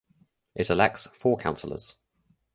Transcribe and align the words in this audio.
It 0.55 0.71
elects 0.71 1.05
four 1.19 1.37
Councillors. 1.37 1.97